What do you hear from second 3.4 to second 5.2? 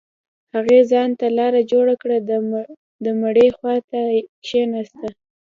خوا ته كښېناسته.